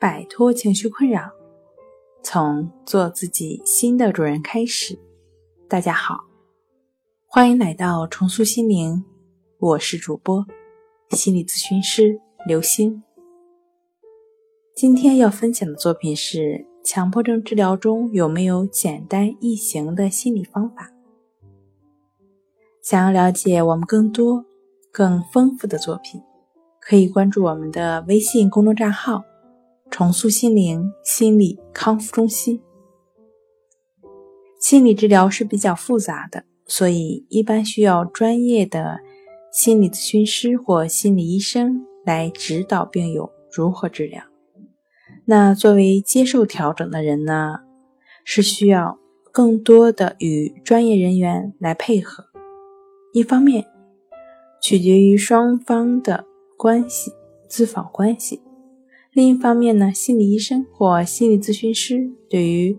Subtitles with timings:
[0.00, 1.30] 摆脱情绪困扰，
[2.22, 4.98] 从做自己新的主人开始。
[5.68, 6.24] 大家好，
[7.26, 9.04] 欢迎来到重塑心灵，
[9.58, 10.46] 我是主播
[11.10, 13.02] 心理咨询师刘星。
[14.74, 20.90] 今天要分享的作品是：强迫症治疗中有没有简单易行的心理方法？
[22.80, 24.46] 想要了解我们更多、
[24.90, 26.22] 更丰富的作品。
[26.80, 29.22] 可以关注我们的微信公众账号
[29.90, 32.60] “重塑心灵心理康复中心”。
[34.60, 39.00] 心理治疗是比较复杂的，所以一般需要专业的
[39.52, 44.22] 心理咨询师或心理医生来指导病友如何治疗。
[45.24, 47.60] 那作为接受调整的人呢，
[48.24, 48.98] 是需要
[49.32, 52.24] 更多的与专业人员来配合。
[53.12, 53.66] 一方面，
[54.62, 56.26] 取决于双方的。
[56.62, 57.10] 关系
[57.48, 58.42] 咨访关系，
[59.12, 62.78] 另一方面呢，心理医生或心理咨询师对于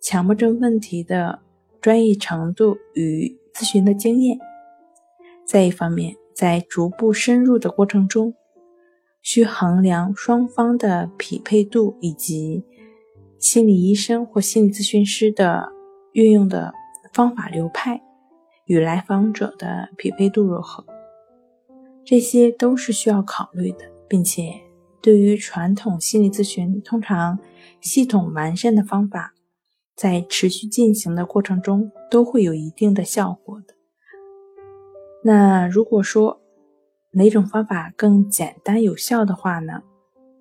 [0.00, 1.40] 强迫症问题的
[1.80, 4.38] 专业程度与咨询的经验，
[5.46, 8.34] 再一方面，在逐步深入的过程中，
[9.22, 12.62] 需衡量双方的匹配度以及
[13.38, 15.72] 心理医生或心理咨询师的
[16.12, 16.74] 运用的
[17.14, 18.02] 方法流派
[18.66, 20.84] 与来访者的匹配度如何。
[22.04, 24.52] 这些都是需要考虑的，并且
[25.02, 27.38] 对于传统心理咨询，通常
[27.80, 29.34] 系统完善的方法，
[29.96, 33.74] 在持续进行的过程中都会有一定的效果的。
[35.24, 36.40] 那如果说
[37.12, 39.82] 哪种方法更简单有效的话呢？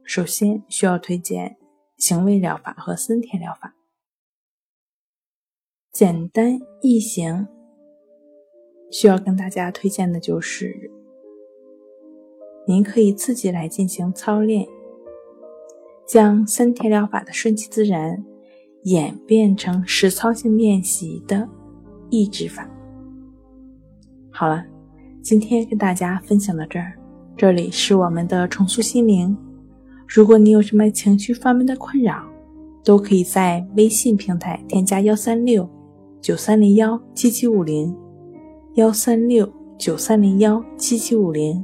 [0.03, 1.57] 首先需要推荐
[1.97, 3.75] 行为疗法和森田疗法。
[5.91, 7.47] 简单易行，
[8.91, 11.00] 需要跟大家推荐的就是。
[12.67, 14.67] 您可以自己来进行操练，
[16.07, 18.23] 将森田疗法的顺其自然
[18.83, 21.47] 演变成实操性练习的
[22.09, 22.69] 抑制法。
[24.29, 24.63] 好了，
[25.21, 26.93] 今天跟大家分享到这儿，
[27.35, 29.35] 这里是我们的重塑心灵。
[30.07, 32.23] 如果你有什么情绪方面的困扰，
[32.83, 35.67] 都可以在微信平台添加幺三六
[36.21, 37.95] 九三零幺七七五零
[38.75, 41.63] 幺三六九三零幺七七五零。